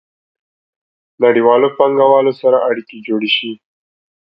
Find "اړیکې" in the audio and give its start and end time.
2.69-2.97